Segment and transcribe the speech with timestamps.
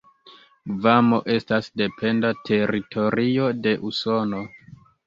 [0.77, 4.47] Gvamo estas dependa teritorio de Usono.